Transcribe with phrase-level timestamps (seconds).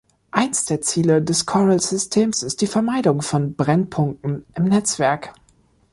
[0.31, 5.35] Eins der Ziele des Coral-Systems ist die Vermeidung von Brennpunkten im Netzwerk.